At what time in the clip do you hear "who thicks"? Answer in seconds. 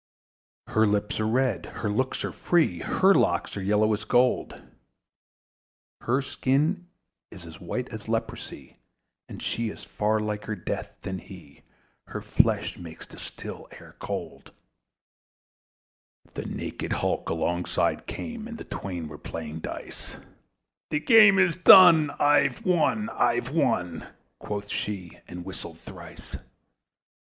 12.09-12.45